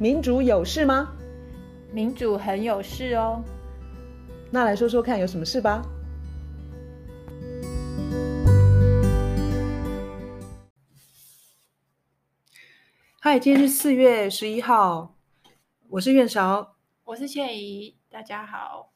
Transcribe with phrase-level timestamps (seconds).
[0.00, 1.12] 民主有事吗？
[1.92, 3.44] 民主很有事哦。
[4.50, 5.82] 那来说说看，有什么事吧？
[13.20, 15.18] 嗨，今天是四月十一号，
[15.90, 18.94] 我是苑韶，我是倩怡，大家好。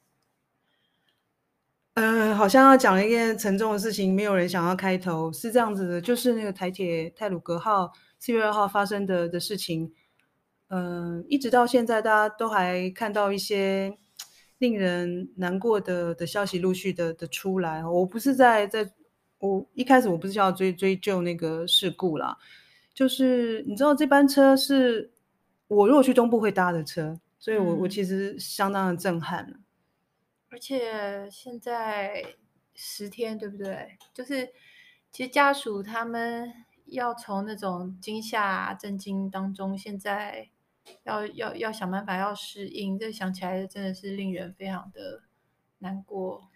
[1.96, 9.93] 嗯、呃，好像要讲一件沉重的事情，没有人想要开头，是这样子的，就是那个台铁泰鲁格号四月二号发生的的事情。
[10.74, 13.96] 嗯、呃，一直到现在，大家都还看到一些
[14.59, 17.87] 令人难过的的消息陆续的的出来。
[17.87, 18.91] 我不是在在，
[19.38, 22.37] 我一开始我不是要追追究那个事故啦，
[22.92, 25.12] 就是你知道这班车是
[25.68, 29.60] 我如果去东部会搭的车，所以我、嗯、我其实相当的震撼。
[30.51, 32.24] 而且现在
[32.74, 33.96] 十天，对不对？
[34.12, 34.48] 就是
[35.12, 36.52] 其实家属他们
[36.87, 40.48] 要从那种惊吓、震惊当中，现在
[41.05, 42.99] 要要要想办法要适应。
[42.99, 45.23] 这想起来真的是令人非常的
[45.79, 46.49] 难过。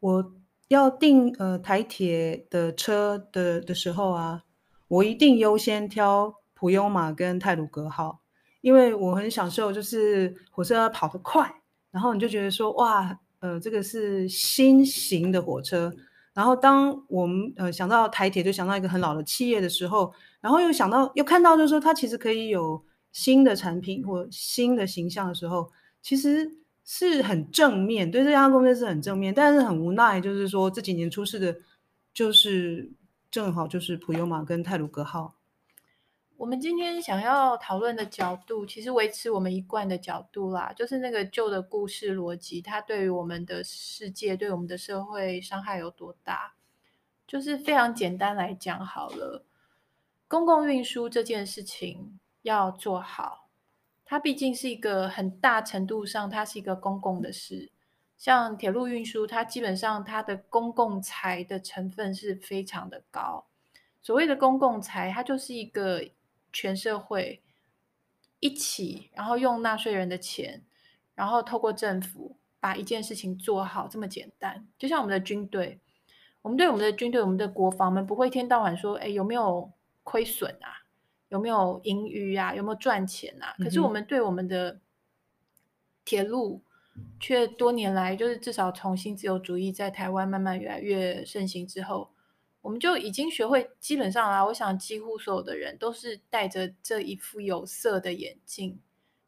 [0.00, 0.32] 我
[0.68, 4.44] 要订呃台铁的车的的时候啊，
[4.88, 8.20] 我一定优先挑普悠玛跟泰鲁格号，
[8.60, 13.18] 因为我很享受就是火车跑得快，然后你就觉得说哇。
[13.40, 15.94] 呃，这个是新型的火车。
[16.32, 20.10] 然后，当我们呃想到台铁，就想到一个很老的企业的时候，
[20.40, 22.82] 然后又想到，又看到，就是说它其实可以有
[23.16, 25.72] 新的产品或新的形象的时候，
[26.02, 29.32] 其实是很正面，对这家公司是很正面。
[29.32, 31.56] 但是很无奈，就是说这几年出事的，
[32.12, 32.90] 就是
[33.30, 35.34] 正好就是普悠玛跟泰鲁格号。
[36.36, 46.52] 我们今天想要讨论的角度，其实维持我们一贯的角度啦，就是那个旧的故事逻辑，它对于我们的世界、对我们的社会伤害有多大？
[47.26, 49.42] 就是非常简单来讲好了，
[50.28, 53.48] 公共运输这件事情要做好，
[54.04, 57.70] 它毕竟是一个很大程度上，它是一个公共的事。
[58.16, 63.46] 像铁路运输，它基本上它的公共财的成分是非常的高。
[64.00, 66.02] 所谓的公共财，它就是一个。
[66.52, 67.42] 全社会
[68.40, 70.64] 一起，然后用纳税人的钱，
[71.14, 74.66] 然后透过政府把一件事情做好，这么简单。
[74.78, 75.78] 就像我们的军队，
[76.40, 79.70] 我们对我们的军队、我们的国防，们不会一天到晚说，哎，有没有
[80.02, 80.85] 亏损啊？
[81.36, 82.54] 有没有盈余啊？
[82.54, 83.54] 有没有赚钱啊？
[83.58, 84.80] 可是我们对我们的
[86.04, 86.62] 铁路，
[87.20, 92.10] 却多年来，就是至少从新自由主义在台湾慢慢越来越盛行之后。
[92.62, 98.80] 我们就已经学会，基本上啊，我想几乎所有的人都是戴着这一副有色的眼镜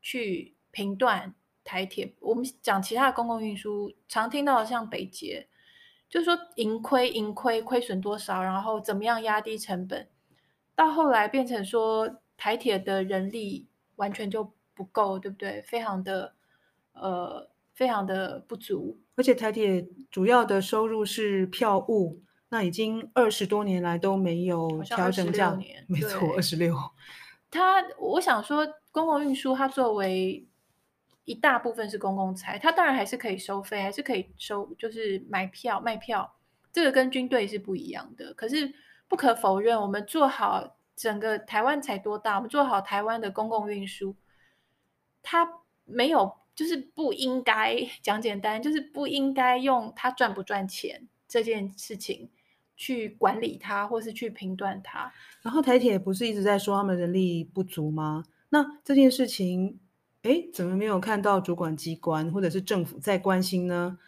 [0.03, 2.17] 去评断台铁。
[2.19, 5.47] 我们讲其他的公共运输，常听到的像北捷，
[6.11, 10.09] 就是说盈亏、盈亏、亏损多少，然后怎么样压低成本，
[10.79, 13.67] 到后来变成说台铁的人力
[13.97, 15.61] 完全就不够，对不对？
[15.63, 16.35] 非常的
[16.93, 22.23] 呃，非常的不足，而且台铁主要的收入是票务。
[22.51, 25.59] 那已经二十多年来都没有调整价，
[25.89, 26.73] 没错，二十六。
[27.51, 30.47] 它，我想说，公共运输它作为
[31.25, 36.37] 一大部分是公共财，它当然还是可以收费，还是可以收，就是买票卖票，
[36.73, 38.33] 这个跟军队是不一样的。
[38.33, 38.73] 可是
[39.09, 44.15] 不可否认，我们做好整个台湾才多大，我们做好台湾的公共运输，
[45.23, 45.49] 它
[45.85, 52.31] 没有，就是不应该讲简单，就是不应该用它赚不赚钱这件事情。
[52.81, 55.13] 去管理它，或是去评断它。
[55.43, 58.25] 然后台铁不是一直在说他们人力不足吗？
[58.51, 59.81] 那这件事情，
[60.23, 63.99] 哎，怎么没有看到主管机关或者是政府在关心呢？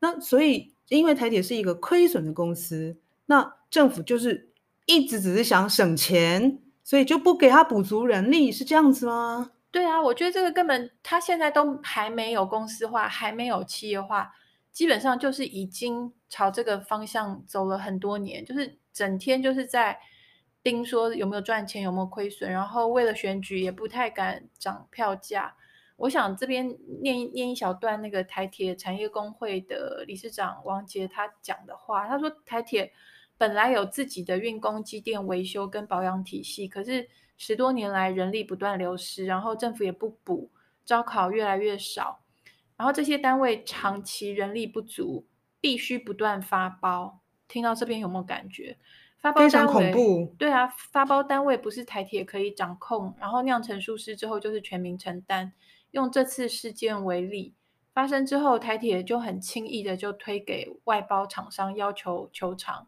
[0.00, 4.47] 那所以，因为台铁是一个亏损的公司，那政府就是
[4.88, 9.52] 一直只是想省钱，所以就不给他补足人力，是这样子吗？
[9.70, 14.32] 对啊，我觉得这个根本他现在都还没有公司化，还没有企业化。
[14.72, 19.98] 基本上就是已经朝这个方向走了很多年，就是整天就是在
[20.62, 25.54] 盯说有没有赚钱，有没有亏损，然后为了选举也不太敢涨票价。
[25.96, 32.92] 我想这边念念一小段那个台铁产业工会的理事长王杰他讲的话，他说台铁
[33.38, 40.50] 本来有自己的运工机电维修跟保养体系，可是十多年来人力不断流失，然后政府也不补，
[40.84, 42.20] 招考越来越少。
[42.76, 45.26] 然后这些单位长期人力不足，
[45.60, 47.20] 必须不断发包。
[47.46, 48.76] 听到这边有没有感觉？
[49.18, 50.34] 发包单位，非常恐怖。
[50.38, 55.52] 对啊，发包单位不是台铁可以掌控，然后酿成疏失之后就是全民承担。
[55.92, 57.54] 用这次事件为例，
[57.94, 62.86] 发生之后，台铁就很轻易的就推给外包厂商，要求求偿。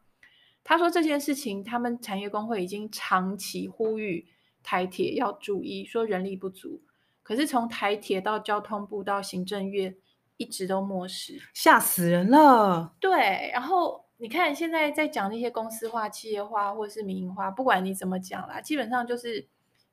[0.63, 4.27] 他说这件事情，他们产业工会已经长期呼吁
[4.63, 6.83] 台铁要注意，说人力不足。
[7.23, 9.97] 可是从台铁到交通部到行政院，
[10.37, 12.95] 一直都漠视，吓死人了。
[12.99, 19.47] 对，然后你看现在在讲那些公司化、企业化或者是民营化，不管你怎么讲啦，基本上就是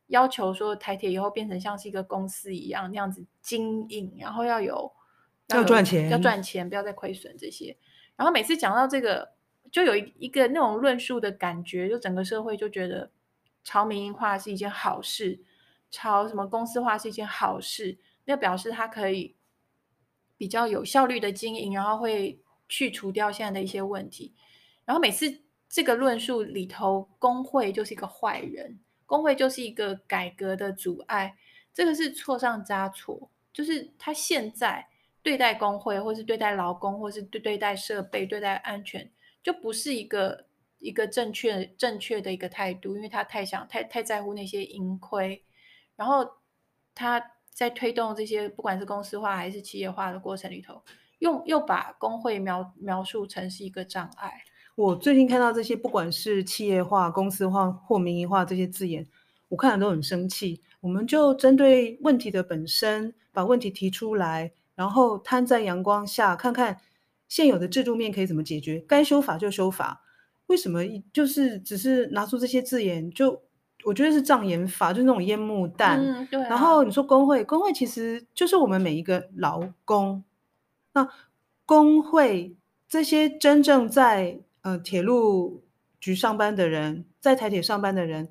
[0.07, 4.91] 要求说台铁以后变成像是一个公司一样那样子经营，然后要有
[5.49, 7.77] 要赚钱，要赚钱，不要再亏损这些。
[8.15, 9.33] 然后每次讲到这个，
[9.71, 13.11] 就有一一个那种论述的感觉，就整个社会就觉得
[13.63, 15.39] 朝民营化是一件好事，
[15.89, 19.35] 朝什么公司化是一件好事，那表示它可以。
[20.39, 24.35] 比较有效率的经营，然后会去除掉现在的一些问题。
[24.85, 28.77] 然后每次这个论述里头，工会就是一个坏人，
[29.07, 31.35] 工会就是一个改革的阻碍。
[31.73, 34.87] 这个是错上加错，就是他现在
[35.23, 39.09] 对待工会，或是对待劳工，或是对对待设备、对待安全，
[39.47, 40.45] 就不是一个
[40.79, 45.41] 一个正确正确的一个态度，因为他太想太太在乎那些盈亏，
[45.95, 46.29] 然后
[46.93, 47.31] 他。
[47.57, 50.79] 在推动这些不管是公司化还是企业化的过程里头，
[51.17, 54.31] 又又把工会描描述成是一个障碍。
[54.75, 59.07] 我最近看到这些，不管是企业化、公司化或民营化这些字眼，
[59.49, 60.61] 我看了都很生气。
[60.81, 66.79] 我们就针对问题的本身，把问题提出来，然后摊在阳光下，看看
[67.27, 70.03] 现有的制度面可以怎么解决，该修法就修法。
[70.47, 70.81] 为什么
[71.11, 73.43] 就是只是拿出这些字眼就？
[73.85, 75.99] 我觉得是障眼法，就是那种烟幕弹。
[76.01, 76.49] 嗯，对啊。
[76.49, 80.23] 然后你说工会，工会其实就是我们每一个劳工。
[80.93, 81.07] 那
[81.63, 82.57] 工会
[82.89, 85.63] 这些真正在呃铁路
[86.01, 88.27] 局上班的人，在台铁上班的人，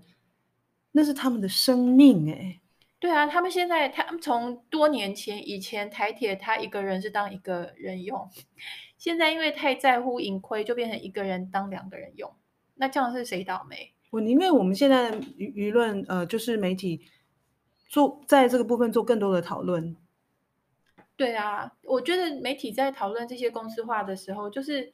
[0.93, 2.61] 那是他们的生命哎。
[2.99, 8.29] 对啊，他们现在他们从多年前以前台铁他一个人是当一个人用，
[8.99, 12.33] 现在因为太在乎盈亏，就变成一个人当两个人用。
[12.77, 13.93] 那这样是谁倒霉？
[14.11, 17.03] 我宁愿我们现在舆舆论，呃，就是媒体
[17.89, 19.97] 做在这个部分做更多的讨论。
[21.17, 24.93] 对啊，我觉得媒体在讨论这些公司化的时候，就是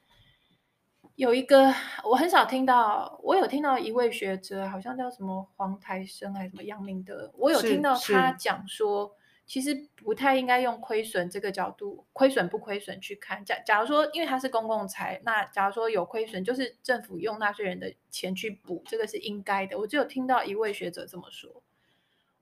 [1.15, 1.73] 有一个
[2.05, 9.15] 我很少听到，我有听到一位学者，好像叫什么黄台生还是什么杨明德，我有听到他讲说。
[9.53, 13.45] 其实不太应该用亏损这个角度，亏损不亏损去看。
[13.45, 19.79] 假假如说，因为它是公共财，那假如说有亏损，就是政府用纳税人的钱去补，这个是应该的。
[19.79, 21.63] 我只有听到一位学者这么说。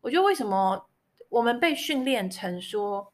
[0.02, 0.88] 我觉得为什么
[1.30, 3.12] 我们被训练成说，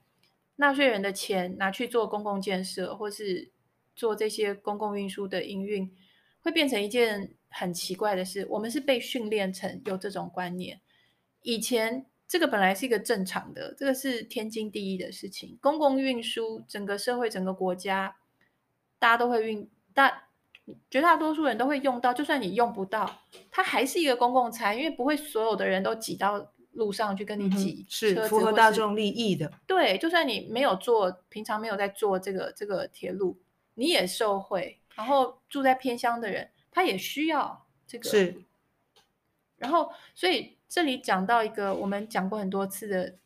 [0.57, 3.51] 纳税人的钱拿去做公共建设，或是
[3.95, 5.91] 做这些公共运输的营运，
[6.43, 8.47] 会变成一件很奇怪的事？
[8.51, 10.83] 我们是被训练成有这种观念，
[11.41, 12.05] 以前。
[12.29, 15.57] 这个本来是一个正常的，这个是天经地义的事情。
[15.61, 18.17] 公共运输，整个社会、整个国家，
[18.99, 20.25] 大家都会运，大
[20.91, 22.13] 绝大多数人都会用到。
[22.13, 29.53] 就算你用不到，它还是一个公共财，因为不会所有的人都挤到路上去跟你挤，嗯、是符合大众利益的。
[29.65, 33.39] 对，就算你没有做，平常没有在做这个这个铁路，
[33.75, 34.81] 你也受惠。
[34.97, 38.11] 然后住在偏乡的人，他也需要这个。
[38.11, 38.43] 是，
[39.59, 40.56] 然后所以。
[40.77, 43.17] 这里讲到一个我们讲过很多次的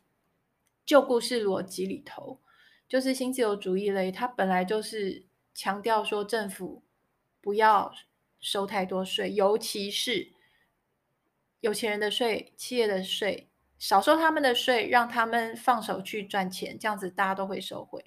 [0.85, 2.39] 旧故事逻辑里头，
[2.87, 6.81] 就是新自由主义类，它本来就是强调说政府
[7.41, 7.91] 不要
[8.39, 10.31] 收太多税，尤其是
[11.59, 18.01] 有钱人的税、企业的税，少收他们的税，让他们放手去赚钱，这样子大家都会收回。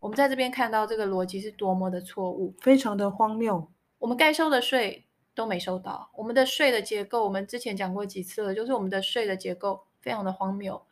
[0.00, 3.70] 我们在这边看到这个逻辑是多么的错误，非常的荒谬。
[3.98, 5.06] 我们该收的税。
[5.34, 6.10] 都没收到。
[6.14, 10.82] 我们的税的结构，我们之前讲过几次了，就是我们的税的结构非常的荒谬。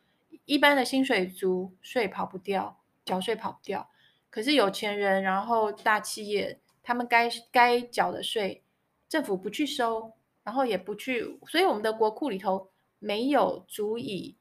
[0.44, 3.90] 一般的薪水族税跑不掉，缴税跑不掉。
[4.30, 8.62] 可是有钱人，然后大企业，他们该该缴的税，
[9.08, 10.12] 政府不去收，
[10.44, 14.36] 然后也不去，所以我们的国库里头没有足以，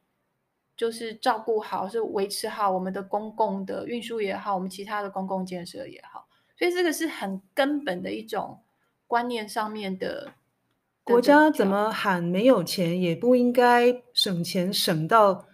[0.76, 6.28] 就是照顾好，是维持好我们的公共的运输也好，我们其他的公共建设也好。
[6.58, 8.62] 所以这个是很根本的一种。
[9.08, 10.34] 观念上面的，
[11.02, 15.48] 国家怎么喊没有钱，也不应该省钱省到，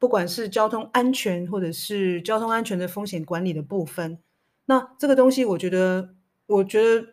[0.00, 4.18] 不管是交通安全或者是交通安全的风险管理的部分。
[4.66, 6.16] 那这个东西，我觉得，
[6.46, 7.06] 我觉得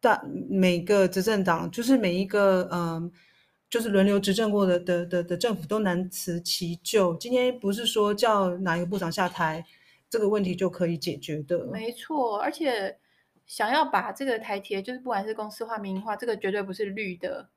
[0.00, 3.10] 大每个执政党，就是每一个嗯，
[3.68, 7.16] 就是轮流执政过的的的的政府都难辞其咎。
[7.16, 9.64] 今天不是说叫哪一个部长下台，
[10.08, 11.66] 这个问题就可以解决的。
[11.66, 12.96] 没错，而且。
[13.52, 17.50] 想要把这个台铁，就是不管是公司化、民营化，这个绝对不是绿的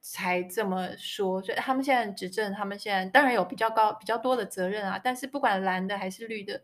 [0.00, 1.42] 才这么说。
[1.42, 4.98] 所以他们现在执政，他们现在当然有比较高、比较多的责任啊。
[4.98, 6.62] 但是不管蓝的还是绿的，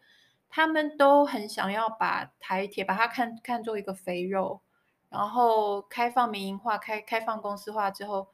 [0.48, 4.62] 他们都很想要把台铁把它看看作一个肥肉，
[5.10, 8.28] 然后开放民营化、开开放公司化之后，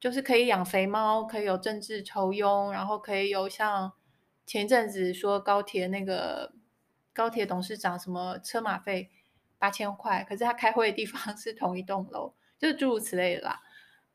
[0.00, 3.92] 就是可以养肥猫，可以有政治酬庸，然后可以有像
[4.46, 6.54] 前一阵子说高铁那个
[7.12, 9.10] 高铁董事长什么车马费
[9.64, 13.62] 八千块，可是他开会的地方 是同一栋楼，就是诸如此类的啦。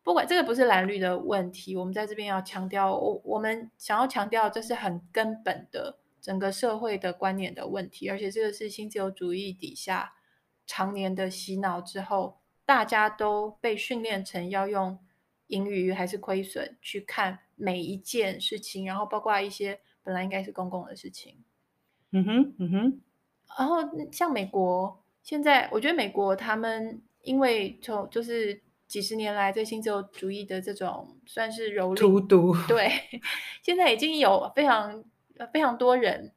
[0.03, 10.13] 不管这个不是蓝绿的问题，我们在这边要强调，我我们想要强调这是很根本的整个社会的观念的问题，而且这个是新自由主义底下
[10.67, 12.37] 常年的洗脑之后。
[12.65, 14.99] 大家都被训练成要用
[15.47, 21.43] 盈余还是亏损去看每一件事情，然后包括一些本来应该是公共的事情。
[22.11, 23.01] 嗯哼，嗯哼。
[23.57, 23.77] 然后
[24.11, 24.98] 像美国，
[25.29, 32.89] 现在我觉得美国他们因为从就是几十年来对新自由主义的这种算是蹂躏，荼毒，对，
[33.61, 35.03] 现在已经有非常
[35.53, 36.33] 非常多人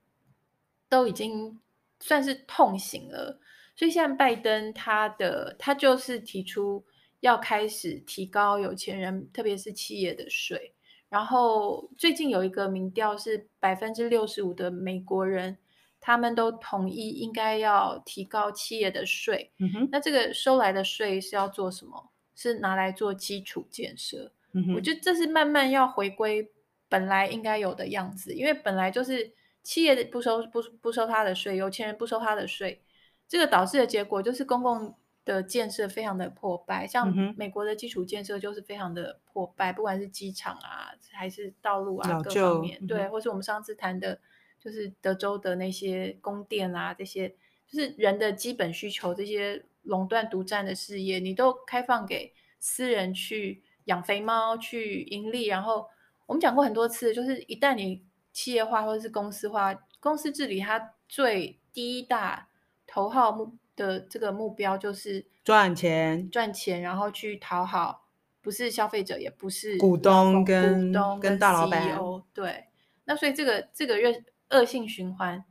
[0.91, 1.59] 都已经
[2.01, 3.41] 算是痛醒了。
[3.75, 6.85] 所以现在拜登他的他就是提出
[7.21, 10.75] 要开始提高有钱人，特别是企业的税。
[11.09, 15.57] 然后最近有一个民调是百分之六十五的美国人，
[16.03, 19.51] 他们都同意应该要提高企业的税。
[19.59, 19.89] 嗯哼。
[19.91, 22.11] 那这个收来的税是要做什么？
[22.35, 24.33] 是拿来做基础建设。
[24.53, 24.75] 嗯哼。
[24.75, 26.51] 我觉得这是慢慢要回归
[26.89, 29.33] 本来应该有的样子，因为本来就是
[29.63, 32.83] 企业不收不不收他的税，有钱人不收他的税。
[33.29, 34.95] 这个导致的结果就是公共
[35.25, 44.19] 的建设非常的破败，像美国的基础建设就是非常的破败，嗯、不管是机场啊，还是道路啊，各方面，嗯、对，或是我们上次谈的，
[44.63, 47.29] 就是德州的那些宫殿啊，这些
[47.67, 55.89] 就是人的基本需求，这些垄断独占的事业，你都开放给私人去养肥猫去盈利，然后
[56.27, 62.49] 我们讲过很多次，就是一旦你企业化或者是公司化，公司治理它最第一大。
[62.85, 68.07] 头号目的这个目标就是赚钱，赚钱，然后去讨好
[68.43, 71.99] 不是消费者，也不是股东跟股东跟大老板。
[72.35, 72.67] 对，
[73.05, 75.45] 那所以这个这个恶恶性循环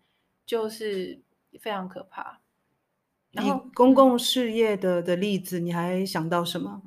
[0.45, 1.21] 就是
[1.59, 2.39] 非常可怕。
[3.31, 6.81] 然后公共事业的的例子，你还想到什么？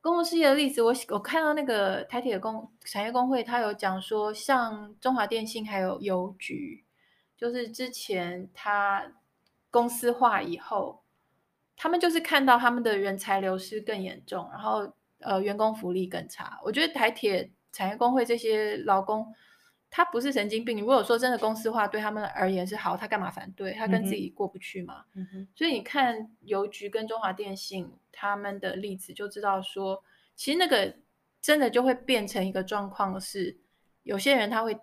[0.00, 6.84] 公共事业的例子，我我看到那个台铁工产业工会，他有讲说，像中华电信还有邮局，
[7.36, 9.12] 就是之前他。
[9.72, 11.04] 公司化以后，
[11.76, 16.58] 他们就是看到他们的人才流失更严重，然后呃，员工福利更差。
[16.64, 19.32] 我觉得台铁产业工会这些劳工，
[19.90, 20.78] 他不是神经病。
[20.80, 23.72] 如果说真的公司化对他们而言是好，他干嘛反对？
[23.72, 25.04] 他跟自己过不去嘛。
[25.54, 30.02] 所以你看邮局跟中华电信他们的例子，就知道说，
[30.36, 30.96] 其实那个
[31.40, 33.58] 真的就会变成一个状况是，
[34.04, 34.78] 有些人他会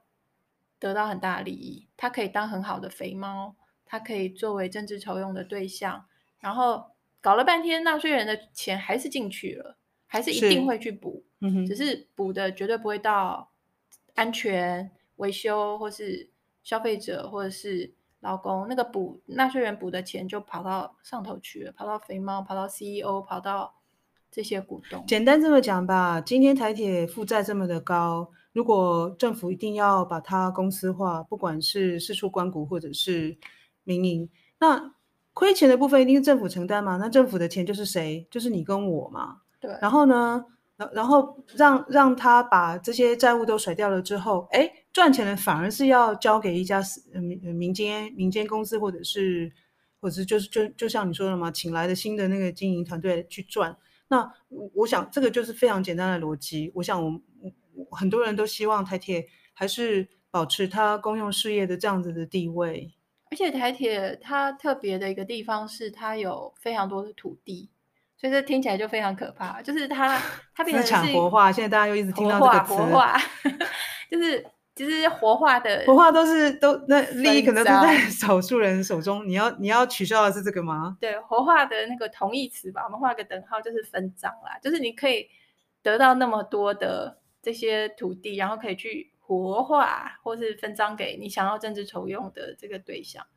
[0.77, 3.55] 得到很大的利益，他可以当很好的肥猫。
[3.89, 6.05] 他可以作为政治筹用的对象，
[6.41, 13.49] 然后搞了半天，纳税人的钱还是进去了，还是一定会去补，嗯、只是补的绝对不会到
[14.15, 16.29] 安全维修，或是
[16.63, 23.75] 消费者，或者是劳工那个补纳税人补的钱就跑到上头去了，跑到肥猫，跑到 CEO，跑到
[24.31, 25.03] 这些股东。
[25.07, 33.37] 简单这么讲吧，今天台铁负债这么的高，如果政府一定要把它公司化，不管是四处关股或者是
[33.83, 34.93] 民营，那
[35.33, 36.97] 亏钱的部分一定是政府承担嘛？
[36.97, 38.27] 那政府的钱就是谁？
[38.31, 39.41] 就是你跟我嘛。
[39.59, 39.71] 对。
[39.79, 40.43] 然后呢，
[40.93, 46.81] 然后让让他把这些债务都甩掉了之后，哎，赚钱的反而是要交给一家
[47.13, 49.51] 民民间民间公司，或者是
[49.99, 53.75] 或者就是就就像你说的嘛，请来的新的那个经营团队去赚。
[54.09, 56.71] 那我我想这个就是非常简单的逻辑。
[56.75, 57.19] 我想我
[57.73, 62.93] 我很多人都希望台铁还是保持它公用事业的这样子的地位。
[63.29, 67.69] 而且台铁它特别的一个地方是它有非常多的土地，
[68.17, 69.61] 所以这听起来就非常可怕。
[69.61, 70.21] 就是它
[70.53, 73.17] 它变成是资产活化，现在大家又一直听到这个词，活化，
[74.11, 74.45] 就是
[74.75, 79.25] 就是活化的活化都是都那利益可能都在 少数人手中。
[79.27, 80.97] 你要你要取消的是这个吗？
[80.99, 84.59] 对，活化的那个同义词吧，我们画个等号，就是分赃啦。
[84.61, 85.29] 就是你可以
[85.81, 89.13] 得到那么多的这些土地，然后可以去。
[89.27, 93.27] 活化，或是分赃给你想要政治筹用的这个对象，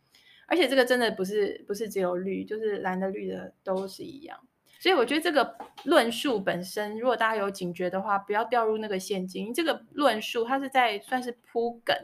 [0.47, 4.39] 而且这个真的不是不是只有绿，就是蓝的绿的都是一样。
[4.81, 9.53] 所以我觉得这个论述本身，如果大家有警觉的话，不要掉入那个陷阱。
[9.53, 11.95] 这个论述它是在算是铺梗，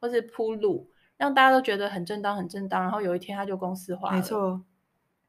[0.00, 4.60] 或是铺路，让大家都觉得很正当很正当，然后有一天它就公司化了，没错。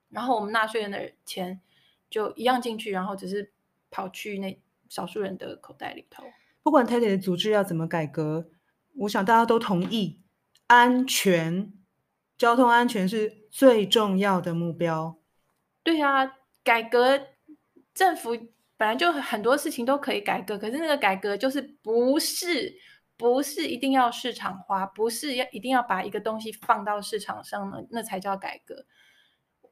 [0.10, 1.62] 然后我们纳税人的钱
[2.10, 3.52] 就一样进去，然后只是
[3.92, 4.60] 跑去那
[4.90, 6.24] 少数人的口袋里头。
[6.64, 8.50] 不管台铁的组织要怎么改革，
[9.02, 10.22] 我想大家都同意，
[10.66, 11.72] 安全、
[12.36, 15.18] 交通安全是最重要的目标。
[15.84, 17.18] 对啊，改革
[17.94, 18.32] 政府
[18.76, 22.76] 本来就很多事情都可以改革，可是那个改革就是不是
[23.16, 28.86] 不是一定要市场化，不是要一定要把一个东西放到市场上呢，那才叫改革。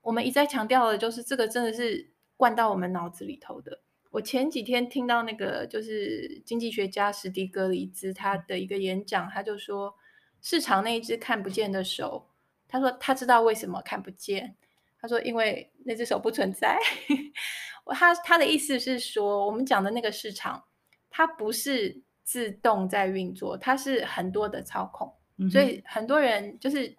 [0.02, 3.82] 我们一再强调的就是这个真的是灌到我们脑子里头的。
[4.12, 9.96] 我前几天听到那个就是经济学家史迪格里兹他的一个演讲，他就说
[10.42, 12.30] 市场那一只看不见的手，
[12.68, 14.56] 他说他知道为什么看不见，
[15.04, 16.80] 他说因为那只手不存在。
[17.94, 20.64] 他他的意思是说，我们讲的那个市场，
[21.10, 26.96] 它不是自动在运作，它是很多的操控，嗯、所以很多人就是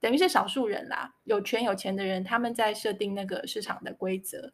[0.00, 4.50] 等于是少数人啦，有权有钱的人，他们在设定那个市场的规则。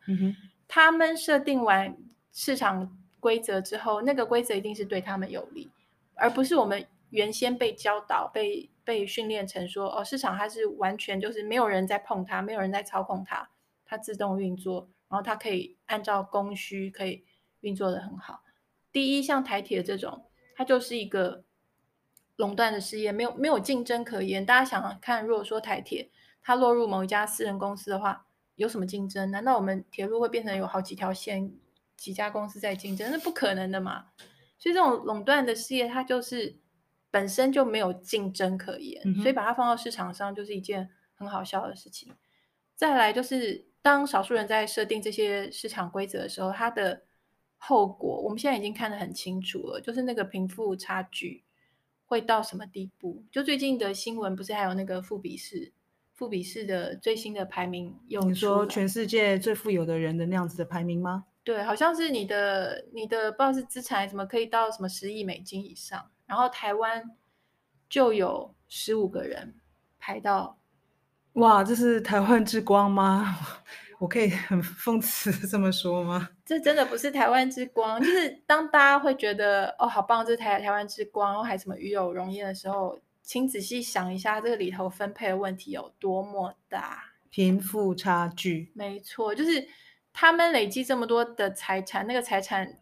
[0.67, 1.97] 他们设定完
[2.33, 5.71] 市场规则之后，那个规则一定是对他们有利，
[6.17, 13.50] 而不是我们原先被教导、被被训练成说，哦，市场它是完全就是没有人在碰它，没有人在操控它，
[13.85, 14.91] 它自动运作。
[15.09, 17.25] 然后它可以按照供需可以
[17.61, 18.43] 运作得很好。
[18.93, 21.45] 第一，像台铁这种，它就是一个
[22.37, 24.45] 垄断的事业，没有没有竞争可言。
[24.45, 26.11] 大家想想看，如果说台铁
[26.43, 29.31] 它落入某一家私人公司的话，有什么竞争？
[29.31, 31.55] 难道我们铁路会变成有好几条线、
[31.97, 33.11] 几家公司在竞争？
[33.11, 34.09] 那不可能的嘛。
[34.59, 36.59] 所以这种垄断的事业，它就是
[37.11, 42.15] 本身就没有竞争可言，嗯、所以把它放到市场上就是一件很好笑的事情。
[42.75, 43.67] 再来就是。
[43.81, 47.05] 当少数人在设定这些市场规则的时候，它的
[47.57, 51.45] 后果我们现在已经看得很清楚了，就是那个贫富差距
[52.05, 53.25] 会到什么地步？
[53.31, 55.73] 就最近的新闻不是还有那个富比士，
[56.12, 61.25] 富比士的最新的排名有，你说全世界最富有的人的那样子的排名吗？
[61.45, 67.17] 对，好像是你的你的不知道是资产什么可以到什么十亿美金以上，然后台湾
[67.89, 69.57] 就有十五个人
[69.99, 70.61] 排到。
[71.33, 73.37] 哇，这是台湾之光吗？
[73.99, 76.29] 我可以很讽刺这么说吗？
[76.45, 88.71] 这真的不是台湾之光，就是当大家会觉得哦，好棒，这是台台湾之光，然后还什么与有荣焉的时候，请仔细想一下，这个里头分配的问题有多么大，贫富差距。
[88.75, 89.67] 没错，就是
[90.12, 92.79] 他们累积这么多的财产，那个财产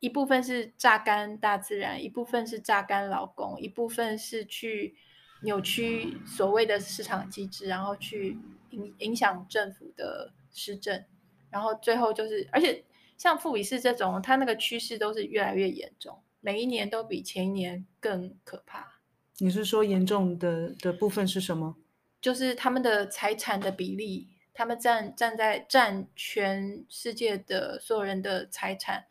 [0.00, 4.96] 一部分是榨干大自然，一部分是榨干劳工，一部分是去。
[5.42, 8.36] 扭曲所谓的市场机制，然后去
[8.72, 11.02] 影影响政府的施政，
[11.48, 12.84] 然后最后就是，而且
[13.16, 19.00] 像富比士这种，它那个趋势都是越来越严重，每一年都比前一年更可怕。
[19.38, 21.76] 你是说严重的的部分是什么？
[22.20, 29.06] 就是他们的财产的比例，他们占占在占全世界的所有人的财产。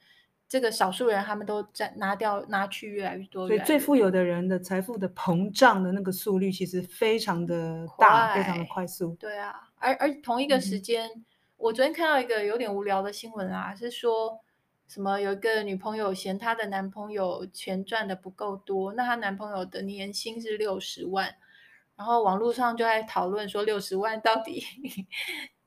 [0.50, 9.16] 这个少数人，他们都占拿掉拿去越来越多，所以最富有的人的财富的膨胀的那个速率其实非常的大，快非常的快速。
[9.20, 11.26] 对啊，而而同一个时间，嗯、
[11.58, 14.40] 我昨天看到一个有点无聊的新闻啊，是说
[14.88, 21.36] 什么有一个女朋友嫌她的男朋友钱赚的不够多，那她男朋友的年薪是六十万，
[21.96, 24.64] 然后网络上就在讨论说六十万到底。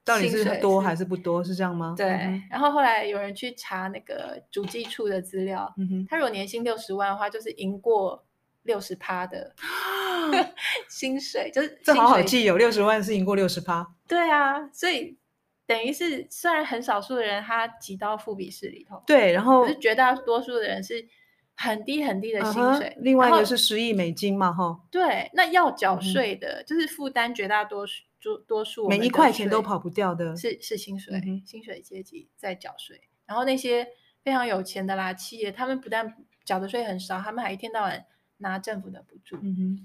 [0.05, 1.43] 到底是多还是不多？
[1.45, 1.95] 是这样吗？
[1.97, 2.07] 对。
[2.51, 8.25] 然后后来有人去查那个主计处的资料，嗯、哼他如果年薪六十万的话，就是赢过
[8.65, 9.55] 六十趴的
[10.89, 13.87] 薪水，就是这好好记有六十万是赢过六十趴。
[14.09, 15.17] 对啊，所以
[15.67, 21.07] 等于是虽然很少数的人他挤到富比士里头，对，然后可是绝大多数的人是
[21.63, 22.95] 很低很低的薪水。
[22.99, 24.81] Uh 另外一个是十亿美金嘛，哈。
[24.91, 28.03] 对，那要缴税的，嗯、就是负担绝大多数。
[28.23, 33.01] 多多数每一块钱都跑不掉的，是是薪水，嗯、薪水阶级在缴税。
[33.27, 33.85] 然后那些
[34.23, 38.05] 非常有钱的啦企业，他们不但缴的税很少，他们还一天到晚
[38.37, 39.35] 拿政府的补助。
[39.43, 39.79] 嗯哼，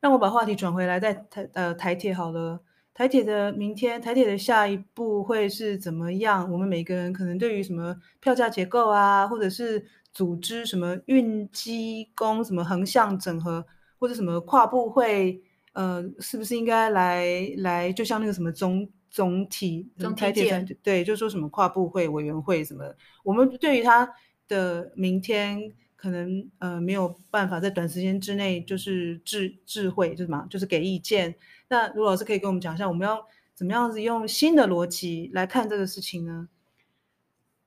[0.00, 2.62] 那我把话题转回来，在台呃台铁好了，
[2.94, 6.50] 台铁的明天，台铁的下一步会是怎么样？
[6.50, 13.66] 我们每个人可能对于什么票价结构啊，或者是组织什么运机工什么横向整合，
[13.98, 15.42] 或者什么跨部会。
[15.74, 22.84] 呃，是不是应该来来，就像那个什么总总体总台铁对，就说什么跨部会委员会什么，
[23.24, 24.08] 我们对于他
[24.46, 31.34] 的明天可能呃没有办法在短时间之内就是智智慧就是什么，就是给意见。
[31.66, 33.20] 那卢老师可以跟我们讲一下，我们要
[33.52, 36.48] 怎么样子用新的逻辑来看这个事情呢？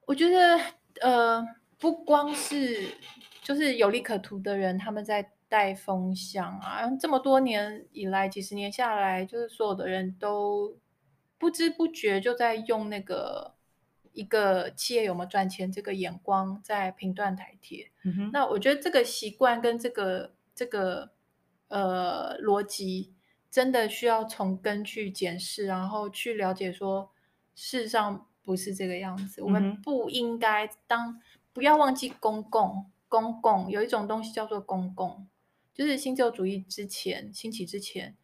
[0.06, 0.58] 我觉得
[1.02, 1.46] 呃，
[1.80, 2.90] 不光是
[3.42, 5.32] 就是有利可图的人，他们在。
[5.50, 6.86] 带风向啊！
[7.00, 10.78] 这么多年以来，几十年下来，就是所有的人都
[11.38, 13.54] 不知不觉就在用那个
[14.12, 17.92] 一个企业有没有赚钱这个眼光在评断台铁。
[18.04, 21.12] 嗯、那我觉得这个习惯跟这个这个
[21.70, 23.14] 呃逻辑，
[23.50, 27.10] 真的需要从根去检视，然后去了解说，
[27.56, 29.42] 事实上不是这个样子。
[29.42, 31.22] 我们不应该当，
[31.58, 35.28] 不要忘记公共，公共有一种东西叫做公共，
[35.74, 38.16] 就是新自由主义之前兴起之前，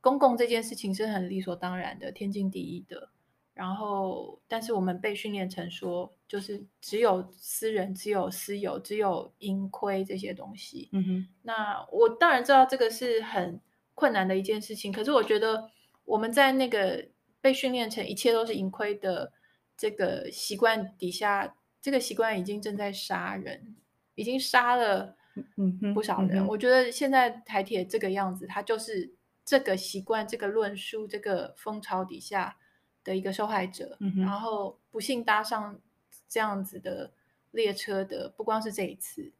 [0.00, 3.10] 公共这件事情是很理所当然的，天经地义的。
[3.54, 10.88] 然后，但是我们被训练成说，就是只有私人、只有私有、只有盈亏这些东西。
[10.90, 11.28] 嗯哼。
[11.42, 13.60] 那我当然知道这个是很
[13.94, 15.70] 困难的一件事情，可是我觉得
[16.04, 17.06] 我们在那个
[17.40, 19.32] 被训练成一切都是盈亏的
[19.76, 23.74] 这个习惯底下，这个习惯已经正在杀人，
[24.14, 25.16] 已经杀了
[25.92, 26.38] 不少人。
[26.38, 29.12] 嗯嗯、我觉得现在台铁这个样子，它就是
[29.44, 32.56] 这个习惯、这个论述、这个风潮底下
[33.02, 35.80] 的一个受害者，嗯、然后不幸搭上
[36.28, 37.12] 这样子的
[37.50, 39.32] 列车的，不光是这一次，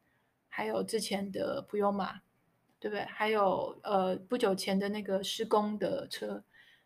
[0.48, 2.20] 还有之前的普悠玛，
[2.80, 3.04] 对不对？
[3.04, 6.42] 还有呃不久前的那个施工的车，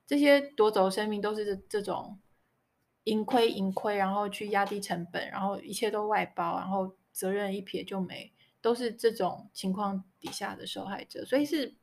[0.07, 2.19] 这些夺走生命都是这这种
[3.07, 11.75] 盈亏盈亏，然后去压低成本，然后一切都外包，然后责任一撇就没，都是这种情况底下的受害者，所以是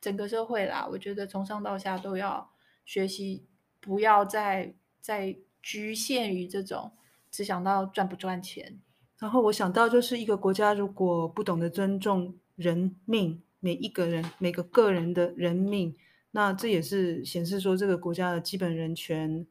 [0.00, 2.50] 整个社会啦，我觉得从上到下都要
[2.84, 3.46] 学习。
[3.84, 6.92] 不要再再局限于这种
[7.32, 8.80] 只想到赚不赚钱。
[9.18, 15.96] 然后我想到，就是一个国家如果不懂得尊重人命，每一个人每个个人的人命，
[16.30, 19.44] 那这也是显示说这个国家的基本人权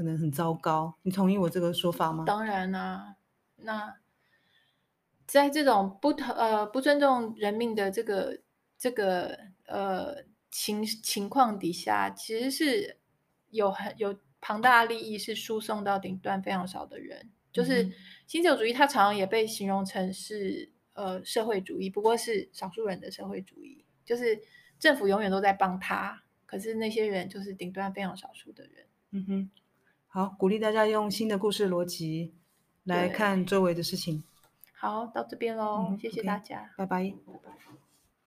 [0.00, 0.94] 可能很糟糕。
[1.02, 2.24] 你同意我这个说法吗？
[2.26, 3.16] 当然啦、啊，
[3.56, 3.96] 那
[5.26, 8.40] 在这种不呃不尊重人命的这个
[8.78, 12.96] 这个呃情情况底下，其实是。
[13.52, 17.90] 有很有庞大的利益是输送到顶端非常少的人，就是
[18.28, 24.40] 新自由主义，它常常也被形容成是呃社会主义，不过是少数人的社会主义，就是
[24.78, 28.86] 政府永远都在帮他，可是那些人就是顶端非常少数的人。
[29.10, 29.50] 嗯哼，
[30.12, 32.34] 好，鼓励大家用新的故事逻辑
[32.82, 34.24] 来看周围的事情。
[34.72, 37.14] 好，到这边喽，嗯，谢谢大家，拜拜。
[37.26, 37.79] 拜拜。